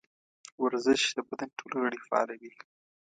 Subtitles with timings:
[0.63, 2.53] ورزش د بدن ټول غړي فعالوي.